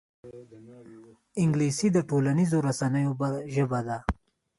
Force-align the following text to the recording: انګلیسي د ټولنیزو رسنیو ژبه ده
انګلیسي 1.41 1.87
د 1.93 1.97
ټولنیزو 2.09 2.57
رسنیو 2.67 3.13
ژبه 3.53 3.79
ده 3.87 3.97